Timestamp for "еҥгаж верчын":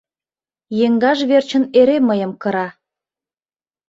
0.85-1.63